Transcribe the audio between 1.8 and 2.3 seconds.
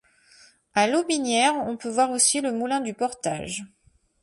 voir